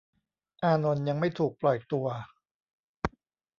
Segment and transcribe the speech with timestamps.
[0.63, 2.07] อานนท์ยังไม่ถูกปล่อยตัว